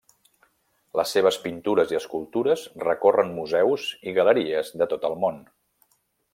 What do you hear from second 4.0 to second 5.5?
i galeries de tot el món.